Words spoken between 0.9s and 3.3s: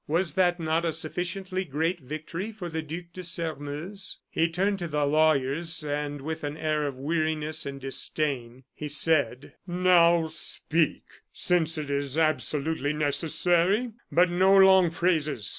sufficiently great victory for the Duc de